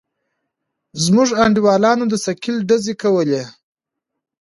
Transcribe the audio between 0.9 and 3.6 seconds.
زموږ انډيوالانو د ثقيل ډزې کولې.